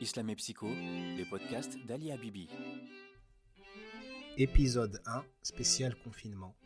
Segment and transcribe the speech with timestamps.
[0.00, 2.48] Islam et Psycho, les podcasts d'Ali Habibi.
[4.38, 6.56] Épisode 1, spécial confinement.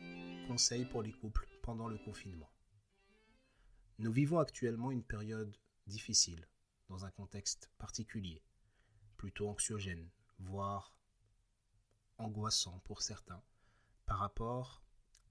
[0.46, 2.48] Conseils pour les couples pendant le confinement.
[3.98, 5.56] Nous vivons actuellement une période
[5.88, 6.46] difficile,
[6.88, 8.40] dans un contexte particulier,
[9.16, 10.08] plutôt anxiogène,
[10.38, 10.94] voire
[12.18, 13.42] angoissant pour certains,
[14.06, 14.84] par rapport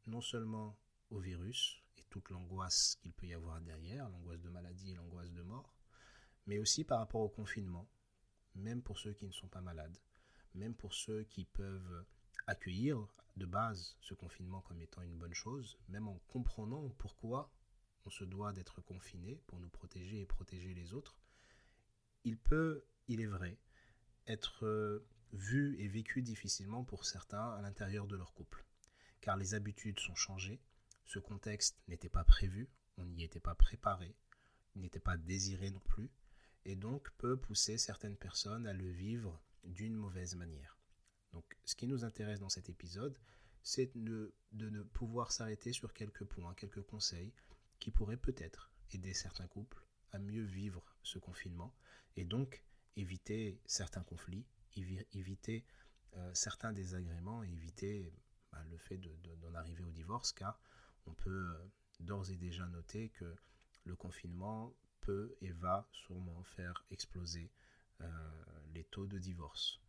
[0.07, 0.77] non seulement
[1.09, 5.31] au virus et toute l'angoisse qu'il peut y avoir derrière, l'angoisse de maladie et l'angoisse
[5.31, 5.73] de mort,
[6.47, 7.87] mais aussi par rapport au confinement,
[8.55, 9.97] même pour ceux qui ne sont pas malades,
[10.53, 12.05] même pour ceux qui peuvent
[12.47, 13.07] accueillir
[13.37, 17.51] de base ce confinement comme étant une bonne chose, même en comprenant pourquoi
[18.05, 21.17] on se doit d'être confiné pour nous protéger et protéger les autres,
[22.25, 23.57] il peut, il est vrai,
[24.27, 28.65] être vu et vécu difficilement pour certains à l'intérieur de leur couple.
[29.21, 30.61] Car les habitudes sont changées,
[31.05, 34.15] ce contexte n'était pas prévu, on n'y était pas préparé,
[34.75, 36.11] il n'était pas désiré non plus,
[36.65, 40.77] et donc peut pousser certaines personnes à le vivre d'une mauvaise manière.
[41.31, 43.17] Donc ce qui nous intéresse dans cet épisode,
[43.63, 47.33] c'est de, ne pouvoir s'arrêter sur quelques points, quelques conseils
[47.79, 51.73] qui pourraient peut-être aider certains couples à mieux vivre ce confinement
[52.15, 52.63] et donc
[52.95, 55.65] éviter certains conflits, éviter
[56.17, 58.13] euh, certains désagréments éviter
[58.51, 60.59] bah, le fait d'en arriver au divorce car
[61.07, 63.35] on peut euh, d'ores et déjà noter que
[63.85, 64.73] le confinement
[65.05, 67.51] peut et va sûrement faire exploser
[68.01, 68.07] euh,
[68.73, 69.79] les taux de divorce.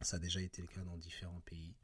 [0.00, 1.74] Ça a déjà été le cas dans différents pays.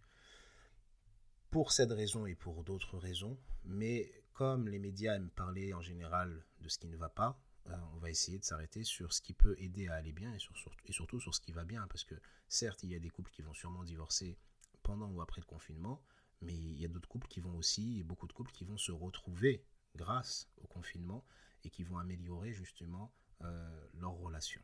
[1.51, 6.45] Pour cette raison et pour d'autres raisons, mais comme les médias aiment parler en général
[6.61, 9.33] de ce qui ne va pas, euh, on va essayer de s'arrêter sur ce qui
[9.33, 10.39] peut aider à aller bien et,
[10.85, 11.87] et surtout sur ce qui va bien.
[11.89, 12.15] Parce que
[12.49, 14.39] certes, il y a des couples qui vont sûrement divorcer
[14.83, 16.03] pendant ou après le confinement,
[16.43, 18.79] mais il y a d'autres couples qui vont aussi, et beaucoup de couples qui vont
[18.79, 19.65] se retrouver
[19.97, 21.25] grâce au confinement
[21.67, 24.63] et qui vont améliorer justement euh, leur relation.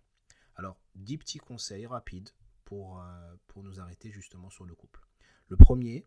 [0.55, 2.31] Alors, dix petits conseils rapides
[2.64, 5.00] pour, euh, pour nous arrêter justement sur le couple.
[5.48, 6.06] Le premier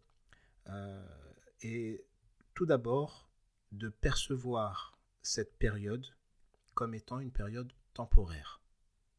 [0.68, 1.06] euh,
[1.62, 2.06] est
[2.54, 3.30] tout d'abord
[3.74, 6.06] de percevoir cette période
[6.74, 8.62] comme étant une période temporaire.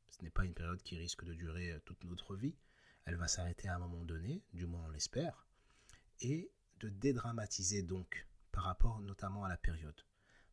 [0.08, 2.56] Ce n'est pas une période qui risque de durer toute notre vie.
[3.04, 5.46] Elle va s'arrêter à un moment donné, du moins on l'espère,
[6.20, 10.00] et de dédramatiser donc par rapport notamment à la période.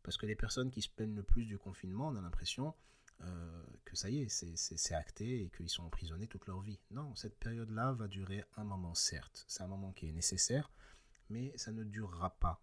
[0.04, 2.76] Parce que les personnes qui se plaignent le plus du confinement, on a l'impression
[3.22, 6.80] euh, que ça y est, c'est acté et qu'ils sont emprisonnés toute leur vie.
[6.92, 9.46] Non, cette période-là va durer un moment, certes.
[9.48, 10.72] C'est un moment qui est nécessaire,
[11.30, 12.62] mais ça ne durera pas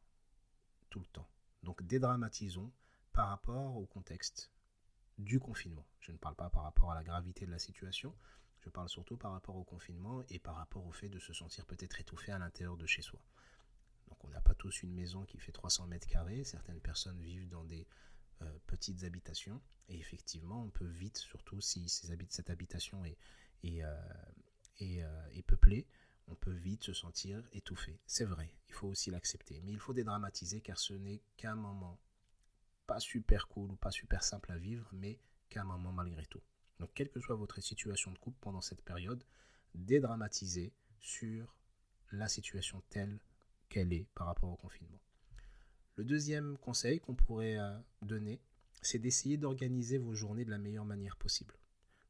[0.90, 1.28] tout le temps.
[1.62, 2.70] Donc dédramatisons
[3.12, 4.50] par rapport au contexte
[5.18, 5.86] du confinement.
[6.00, 8.14] Je ne parle pas par rapport à la gravité de la situation,
[8.60, 11.64] je parle surtout par rapport au confinement et par rapport au fait de se sentir
[11.66, 13.20] peut-être étouffé à l'intérieur de chez soi.
[14.10, 17.48] Donc on n'a pas tous une maison qui fait 300 mètres carrés, certaines personnes vivent
[17.48, 17.86] dans des
[18.42, 23.82] euh, petites habitations et effectivement on peut vite, surtout si cette habitation euh,
[24.82, 25.86] euh, est, peuplée,
[26.26, 28.00] on peut vite se sentir étouffé.
[28.06, 32.00] C'est vrai, il faut aussi l'accepter, mais il faut dédramatiser car ce n'est qu'un moment
[32.86, 36.42] pas super cool ou pas super simple à vivre, mais qu'un moment malgré tout.
[36.78, 39.22] Donc quelle que soit votre situation de couple pendant cette période,
[39.74, 41.54] dédramatisez sur
[42.10, 43.20] la situation telle
[43.70, 45.00] qu'elle est par rapport au confinement.
[45.96, 48.40] Le deuxième conseil qu'on pourrait euh, donner,
[48.82, 51.54] c'est d'essayer d'organiser vos journées de la meilleure manière possible.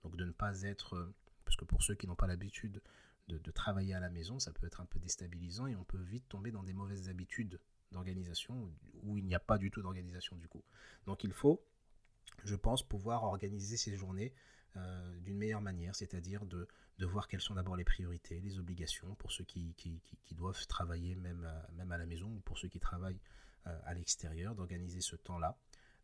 [0.02, 2.82] Donc de ne pas être, euh, parce que pour ceux qui n'ont pas l'habitude
[3.28, 6.28] de, travailler à la maison, ça peut être un peu déstabilisant et on peut vite
[6.28, 7.60] tomber dans des mauvaises habitudes
[7.92, 8.72] d'organisation
[9.04, 10.64] où il n'y a pas du tout d'organisation du coup.
[11.06, 11.62] Donc il faut,
[12.44, 14.32] je pense, pouvoir organiser ces journées
[14.76, 16.66] euh, d'une meilleure manière, c'est-à-dire de,
[17.00, 19.74] de, voir quelles sont d'abord les priorités, les obligations pour ceux qui,
[20.32, 23.20] doivent travailler même à, même à la maison ou pour ceux qui travaillent
[23.66, 25.56] euh, à l'extérieur, d'organiser ce temps-là,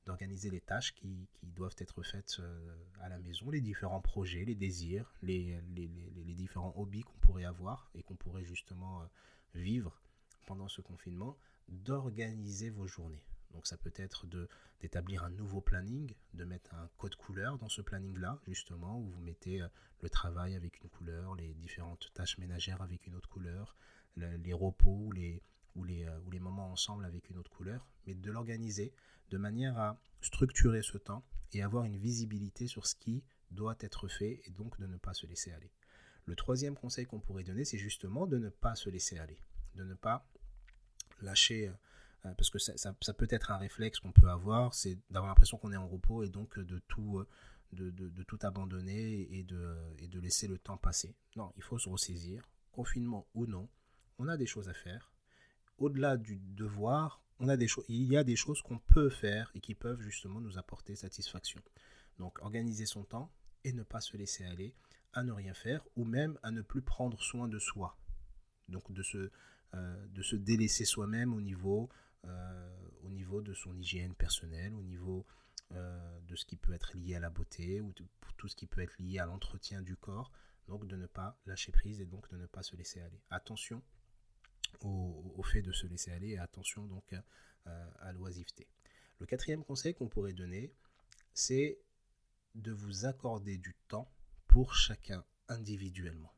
[0.04, 4.54] d'organiser les tâches qui, doivent être faites euh, à la maison, les différents projets, les
[4.54, 5.60] désirs, les
[6.36, 9.08] différents hobbies qu'on pourrait avoir et qu'on pourrait justement
[9.54, 10.00] vivre
[10.46, 11.36] pendant ce confinement,
[11.68, 13.22] d'organiser vos journées.
[13.52, 14.26] Donc ça peut être
[14.80, 19.20] d'établir un nouveau planning, de mettre un code couleur dans ce planning-là, justement, où vous
[19.20, 19.68] mettez euh,
[20.00, 23.74] le travail avec une couleur, les différentes tâches ménagères avec une autre couleur,
[24.16, 25.42] les repos ou les,
[25.74, 28.92] ou, les, euh, ou les moments ensemble avec une autre couleur, mais de l'organiser
[29.30, 34.08] de manière à structurer ce temps et avoir une visibilité sur ce qui doit être
[34.08, 35.70] fait et donc de ne pas se laisser aller.
[36.24, 39.38] Le troisième conseil qu'on pourrait donner, c'est justement de ne pas se laisser aller,
[39.74, 40.26] de ne pas
[41.20, 41.72] lâcher euh,
[42.34, 45.76] parce que ça, peut être un réflexe qu'on peut avoir, c'est d'avoir l'impression qu'on est
[45.76, 47.26] en repos et donc de tout, euh,
[47.72, 51.14] de, tout abandonner et de, laisser le temps passer.
[51.36, 53.68] Non, il faut se ressaisir, confinement ou non,
[54.18, 55.12] on a des choses à faire.
[55.78, 60.40] Au-delà du devoir, il y a des choses qu'on peut faire et qui peuvent justement
[60.40, 61.60] nous apporter satisfaction.
[62.18, 63.30] Donc organiser son temps
[63.64, 64.74] et ne pas se laisser aller
[65.12, 67.98] à ne rien faire ou même à ne plus prendre soin de soi.
[68.68, 69.30] Donc de se,
[69.74, 72.05] euh, délaisser soi-même au niveau, euh,
[73.02, 75.26] au niveau de son hygiène personnelle, au niveau
[75.72, 78.82] euh, de ce qui peut être lié à la beauté ou tout ce qui peut
[78.82, 80.32] être lié à l'entretien du corps.
[80.68, 83.20] Donc de ne pas lâcher prise et donc de ne pas se laisser aller.
[83.30, 83.82] Attention
[84.80, 87.14] au, au fait de se laisser aller et attention donc
[87.64, 88.68] à l'oisiveté.
[89.18, 90.72] Le quatrième conseil qu'on pourrait donner,
[91.34, 91.78] c'est
[92.54, 94.10] de vous accorder du temps
[94.46, 96.32] pour chacun individuellement.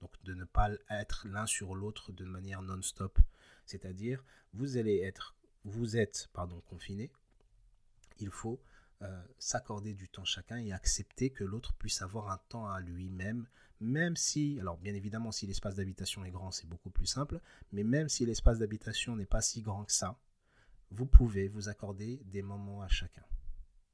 [0.00, 3.18] Donc de ne pas être l'un sur l'autre de manière non-stop.
[3.66, 7.10] C'est-à-dire, vous allez être, vous êtes, pardon, confiné.
[8.18, 8.60] Il faut
[9.02, 13.46] euh, s'accorder du temps chacun et accepter que l'autre puisse avoir un temps à lui-même,
[13.80, 17.40] même si, alors bien évidemment, si l'espace d'habitation est grand, c'est beaucoup plus simple,
[17.72, 20.20] mais même si l'espace d'habitation n'est pas si grand que ça,
[20.90, 23.24] vous pouvez vous accorder des moments à chacun.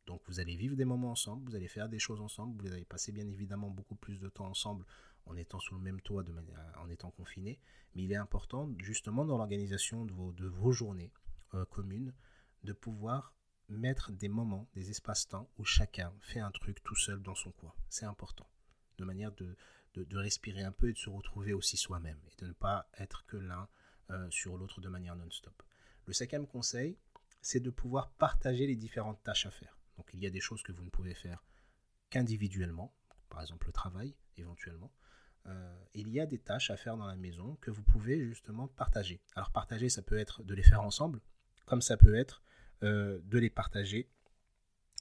[0.08, 2.86] Donc vous allez vivre des moments ensemble, vous allez faire des choses ensemble, vous allez
[2.86, 4.86] passer bien évidemment beaucoup plus de temps ensemble
[5.26, 7.60] en étant sous le même toit, manière, en étant confiné.
[7.94, 11.12] Mais il est important justement dans l'organisation de vos, journées
[11.52, 12.14] euh, communes
[12.64, 13.34] de pouvoir
[13.68, 17.74] mettre des moments, des espaces-temps où chacun fait un truc tout seul dans son coin.
[17.90, 18.48] C'est important.
[18.96, 19.56] De manière de,
[19.94, 23.26] de, respirer un peu et de se retrouver aussi soi-même et de ne pas être
[23.26, 23.68] que l'un
[24.08, 25.62] euh, sur l'autre de manière non-stop.
[26.06, 26.96] Le cinquième conseil,
[27.42, 29.77] c'est de pouvoir partager les différentes tâches à faire.
[29.98, 31.44] Donc il y a des choses que vous ne pouvez faire
[32.08, 32.94] qu'individuellement,
[33.28, 34.90] par exemple le travail éventuellement.
[35.46, 38.68] Euh, il y a des tâches à faire dans la maison que vous pouvez justement
[38.68, 39.20] partager.
[39.34, 41.20] Alors partager, ça peut être de les faire ensemble,
[41.66, 42.42] comme ça peut être
[42.82, 44.08] euh, de les partager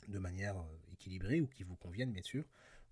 [0.08, 2.46] de manière euh, équilibrée ou qui vous conviennent bien sûr,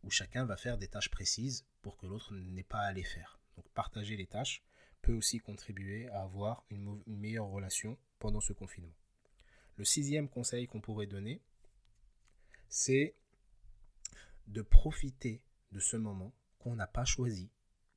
[0.04, 3.40] où chacun va faire des tâches précises pour que l'autre n'ait pas à les faire.
[3.56, 4.64] Donc partager les tâches
[5.02, 8.96] peut aussi contribuer à avoir une meilleure relation pendant ce confinement.
[9.78, 11.42] Le sixième conseil qu'on pourrait donner,
[12.70, 13.16] c'est
[14.48, 15.42] de profiter
[15.72, 17.50] de ce moment qu'on n'a pas choisi,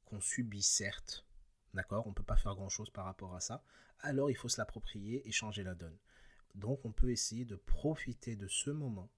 [0.05, 1.27] qu'on subit certes,
[1.75, 3.63] d'accord On ne peut pas faire grand-chose par rapport à ça,
[4.01, 5.99] alors il faut se l'approprier et changer la donne.
[6.55, 9.11] Donc on peut essayer de profiter de ce moment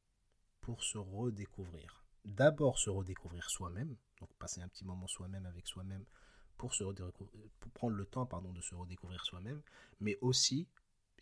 [0.61, 2.05] pour se redécouvrir.
[2.25, 6.05] D'abord se redécouvrir soi-même, donc passer un petit moment soi-même avec soi-même
[6.57, 9.63] pour, se pour prendre le temps pardon, de se redécouvrir soi-même,
[10.01, 10.69] mais aussi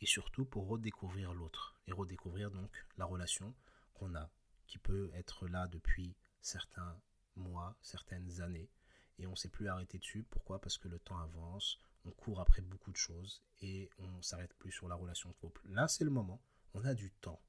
[0.00, 3.54] et surtout pour redécouvrir l'autre et redécouvrir donc la relation
[3.98, 4.30] qu'on a,
[4.66, 6.98] qui peut être là depuis certains
[7.36, 8.70] mois, certaines années,
[9.18, 10.24] et on ne s'est plus arrêté dessus.
[10.30, 10.60] Pourquoi?
[10.60, 14.72] Parce que le temps avance, on court après beaucoup de choses et on s'arrête plus
[14.72, 15.62] sur la relation de couple.
[15.68, 16.40] Là, c'est le moment,
[16.74, 17.40] on a du temps.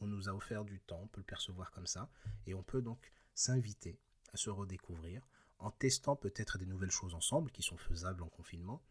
[0.00, 2.08] On nous a offert du temps, on peut le percevoir comme ça,
[2.46, 4.00] et on peut donc s'inviter
[4.32, 5.26] à se redécouvrir
[5.58, 8.82] en testant peut-être des nouvelles choses ensemble qui sont faisables en confinement,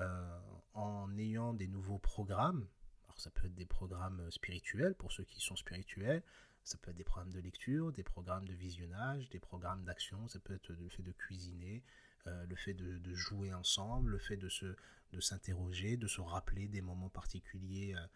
[0.00, 0.40] euh,
[0.72, 2.66] en ayant des nouveaux programmes
[3.16, 6.22] ça peut être des programmes spirituels pour ceux qui sont spirituels,
[6.64, 10.38] ça peut être des programmes de lecture, des programmes de visionnage, des programmes d'action, ça
[10.40, 11.84] peut être le fait de cuisiner,
[12.26, 14.74] euh, le fait de, jouer ensemble, le fait de se
[15.12, 18.06] de s'interroger, de se rappeler des moments particuliers euh,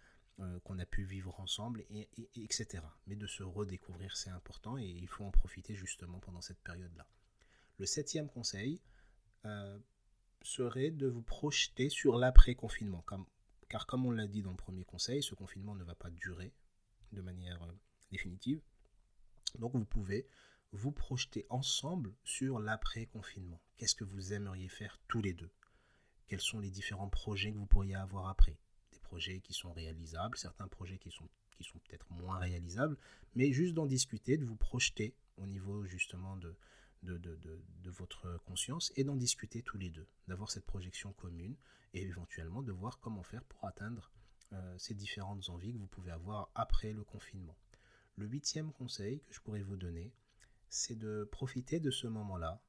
[0.40, 2.82] euh, qu'on a pu vivre ensemble, et, etc.
[3.06, 7.06] Mais de se redécouvrir, c'est important et il faut en profiter justement pendant cette période-là.
[7.78, 8.80] Le septième conseil
[10.42, 13.04] serait de vous projeter sur l'après-confinement.
[13.68, 16.52] Car comme on l'a dit dans le premier conseil, ce confinement ne va pas durer
[17.12, 17.72] de manière euh,
[18.10, 18.60] définitive.
[19.58, 20.26] Donc vous pouvez
[20.72, 23.60] vous projeter ensemble sur l'après-confinement.
[23.76, 25.50] Qu'est-ce que vous aimeriez faire tous les deux?
[26.26, 28.58] Quels sont les différents projets que vous pourriez avoir après?
[28.92, 32.98] Des projets qui sont réalisables, certains projets qui sont, qui sont peut-être moins réalisables,
[33.34, 36.54] mais juste d'en discuter, de vous projeter au niveau justement de,
[37.02, 37.38] de,
[37.86, 41.56] votre conscience et d'en discuter tous les deux, d'avoir cette projection commune
[41.94, 44.10] et éventuellement de voir comment faire pour atteindre
[44.52, 47.56] euh, ces différentes envies que vous pouvez avoir après le confinement.
[48.16, 50.12] Le huitième conseil que je pourrais vous donner,
[50.68, 52.62] c'est de profiter de ce moment-là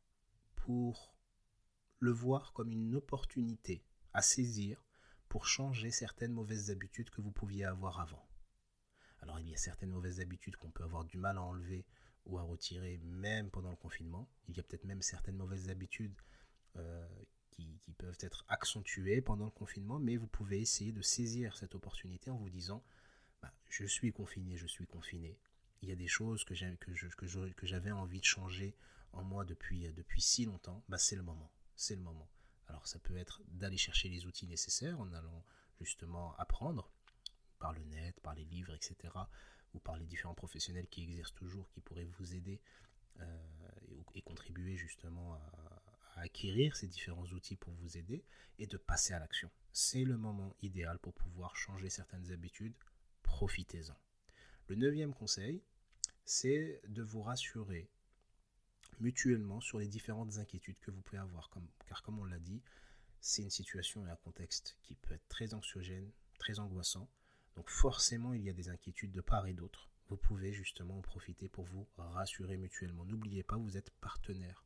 [0.55, 1.13] pour
[1.99, 3.83] le voir comme une opportunité
[4.13, 4.85] à saisir
[5.27, 8.25] pour changer certaines mauvaises habitudes que vous pouviez avoir avant.
[9.21, 11.85] Alors il y a certaines mauvaises habitudes qu'on peut avoir du mal à enlever
[12.29, 14.29] ou à retirer même pendant le confinement.
[14.47, 16.13] Il y a peut-être même certaines mauvaises habitudes
[16.77, 17.07] euh,
[17.51, 22.29] qui, peuvent être accentuées pendant le confinement, mais vous pouvez essayer de saisir cette opportunité
[22.29, 22.81] en vous disant
[23.41, 25.37] bah, je suis confiné, je suis confiné.
[25.81, 28.77] Il y a des choses que j'avais que que envie de changer
[29.11, 30.81] en moi depuis, depuis si longtemps.
[30.87, 31.51] Bah, c'est le moment.
[31.75, 32.29] C'est le moment.
[32.67, 35.43] Alors ça peut être d'aller chercher les outils nécessaires en allant
[35.81, 36.89] justement apprendre
[37.57, 39.09] par le net, par les livres, etc
[39.73, 42.59] ou par les différents professionnels qui exercent toujours, qui pourraient vous aider
[43.19, 43.37] euh,
[44.15, 48.25] et, contribuer justement à, acquérir ces différents outils pour vous aider
[48.57, 49.49] et de passer à l'action.
[49.71, 52.73] C'est le moment idéal pour pouvoir changer certaines habitudes.
[53.23, 53.95] Profitez-en.
[54.67, 55.63] Le neuvième conseil,
[56.25, 57.89] c'est de vous rassurer
[58.99, 61.49] mutuellement sur les différentes inquiétudes que vous pouvez avoir.
[61.87, 62.61] car comme on l'a dit,
[63.21, 67.09] c'est une situation et un contexte qui peut être très anxiogène, très angoissant.
[67.59, 69.89] Donc forcément, il y a des inquiétudes de part et d'autre.
[70.07, 73.03] Vous pouvez justement en profiter pour vous rassurer mutuellement.
[73.03, 74.63] N'oubliez pas, vous êtes partenaires.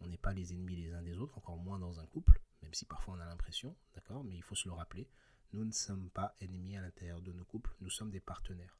[0.00, 2.72] On n'est pas les ennemis les uns des autres, encore moins dans un couple, même
[2.72, 5.08] si parfois on a l'impression, d'accord Mais il faut se le rappeler,
[5.52, 8.78] nous ne sommes pas ennemis à l'intérieur de nos couples, nous sommes des partenaires.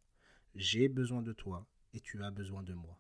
[0.55, 2.97] J'ai besoin de toi et tu as besoin de moi.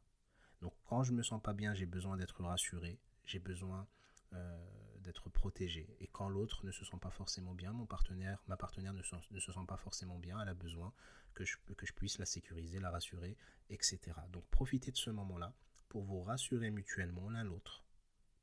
[0.60, 3.86] Donc quand je me sens pas bien, j'ai besoin d'être rassuré, j'ai besoin
[4.32, 4.66] euh,
[5.08, 5.88] d'être protégé.
[6.00, 9.16] Et quand l'autre ne se sent pas forcément bien, mon partenaire, ma partenaire ne se,
[9.30, 10.92] ne se sent pas forcément bien, elle a besoin
[11.32, 13.34] que je, que je puisse la sécuriser, la rassurer,
[13.70, 13.98] etc.
[14.32, 15.54] Donc profitez de ce moment-là
[15.88, 17.84] pour vous rassurer mutuellement l'un l'autre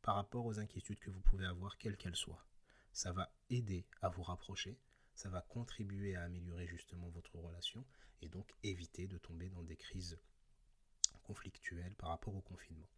[0.01, 2.43] par rapport aux inquiétudes que vous pouvez avoir, quelles qu'elles soient.
[2.93, 4.79] Ça va aider à vous rapprocher,
[5.13, 7.85] ça va contribuer à améliorer justement votre relation
[8.23, 10.17] et donc éviter de tomber dans des crises
[11.21, 12.89] conflictuelles par rapport au confinement.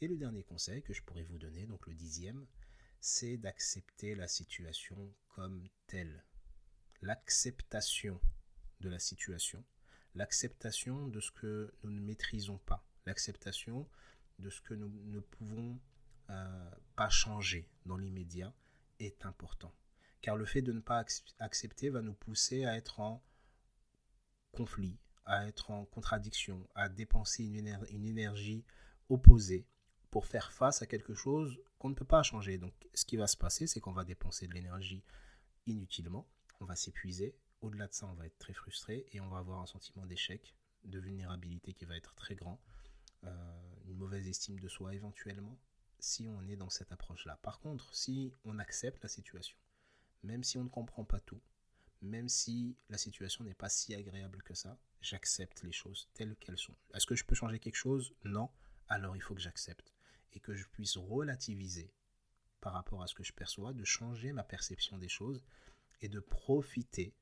[0.00, 2.46] Et le dernier conseil que je pourrais vous donner, donc le dixième,
[3.00, 6.24] c'est d'accepter la situation comme telle.
[7.02, 8.20] L'acceptation
[8.80, 9.64] de la situation,
[10.14, 13.88] l'acceptation de ce que nous ne maîtrisons pas, l'acceptation
[14.38, 15.78] de ce que nous ne pouvons
[16.30, 18.52] euh, pas changer dans l'immédiat
[18.98, 19.72] est important.
[20.20, 21.04] Car le fait de ne pas
[21.38, 23.22] accepter va nous pousser à être en
[24.52, 28.64] conflit, à être en contradiction, à dépenser une, une énergie
[29.08, 29.66] opposée
[30.10, 32.58] pour faire face à quelque chose qu'on ne peut pas changer.
[32.58, 35.04] Donc ce qui va se passer, c'est qu'on va dépenser de l'énergie
[35.66, 36.26] inutilement,
[36.60, 39.60] on va s'épuiser, au-delà de ça, on va être très frustré et on va avoir
[39.60, 42.60] un sentiment d'échec, de vulnérabilité qui va être très grand,
[43.24, 45.58] euh, une mauvaise estime de soi éventuellement,
[45.98, 47.38] si on est dans cette approche-là.
[47.42, 49.56] Par contre, si on accepte la situation,
[50.22, 51.40] même si on ne comprend pas tout,
[52.00, 56.58] même si la situation n'est pas si agréable que ça, j'accepte les choses telles qu'elles
[56.58, 56.76] sont.
[56.94, 58.14] Est-ce que je peux changer quelque chose?
[58.24, 58.50] Non.
[58.88, 59.97] Alors il faut que j'accepte
[60.32, 61.92] et que je puisse relativiser
[62.60, 65.42] par rapport à ce que je perçois, de changer ma perception des choses
[66.00, 67.14] et de profiter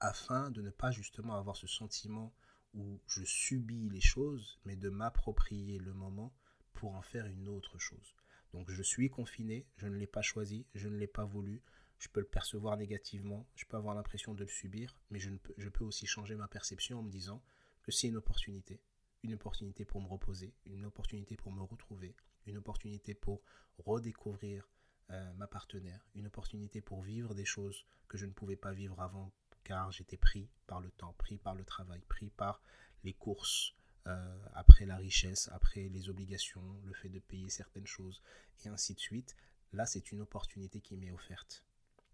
[0.00, 2.34] afin de ne pas justement avoir ce sentiment
[2.74, 6.34] où je subis les choses, mais de m'approprier le moment
[6.74, 8.14] pour en faire une autre chose.
[8.52, 11.62] Donc je suis confiné, je ne l'ai pas choisi, je ne l'ai pas voulu,
[11.98, 15.30] je peux le percevoir négativement, je peux avoir l'impression de le subir, mais je,
[15.70, 17.42] peux, aussi changer ma perception en me disant
[17.82, 18.80] que c'est une opportunité,
[19.26, 22.14] une opportunité pour me reposer, une opportunité pour me retrouver,
[22.46, 23.42] une opportunité pour
[23.78, 24.68] redécouvrir
[25.10, 29.00] euh, ma partenaire, une opportunité pour vivre des choses que je ne pouvais pas vivre
[29.00, 29.32] avant
[29.64, 32.62] car j'étais pris par le temps, pris par le travail, pris par
[33.02, 33.74] les courses,
[34.06, 38.22] euh, après la richesse, après les obligations, le fait de payer certaines choses,
[38.64, 39.34] et ainsi de suite.
[39.72, 41.64] Là, c'est une opportunité qui m'est offerte.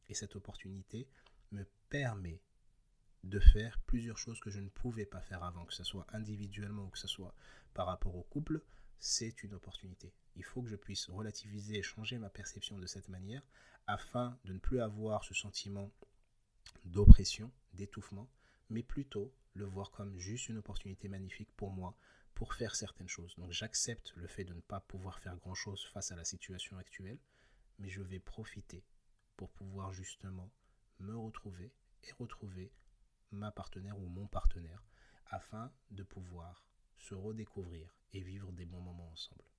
[0.08, 1.06] Et cette opportunité
[1.50, 2.40] me permet
[3.24, 6.84] de faire plusieurs choses que je ne pouvais pas faire avant, que ce soit individuellement
[6.86, 7.34] ou que ce soit
[7.74, 8.60] par rapport au couple,
[8.98, 10.12] c'est une opportunité.
[10.36, 13.42] Il faut que je puisse relativiser et changer ma perception de cette manière
[13.86, 15.90] afin de ne plus avoir ce sentiment
[16.84, 18.28] d'oppression, d'étouffement,
[18.70, 21.96] mais plutôt le voir comme juste une opportunité magnifique pour moi
[22.34, 23.34] pour faire certaines choses.
[23.36, 27.18] Donc j'accepte le fait de ne pas pouvoir faire grand-chose face à la situation actuelle,
[27.78, 28.82] mais je vais profiter
[29.36, 30.50] pour pouvoir justement
[31.00, 31.72] me retrouver
[32.04, 32.72] et retrouver
[33.32, 34.84] ma partenaire ou mon partenaire
[35.26, 36.64] afin de pouvoir
[36.98, 39.51] se redécouvrir et vivre des bons moments ensemble.